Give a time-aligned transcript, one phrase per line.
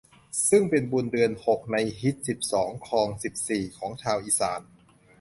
[0.49, 4.61] ซึ่งเป็นบุญเดือนหกในฮีตสิบสองคองสิบสี่ของชาวอีสาน